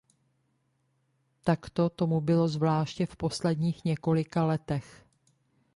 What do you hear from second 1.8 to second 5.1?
tomu bylo zvláště v posledních několika letech.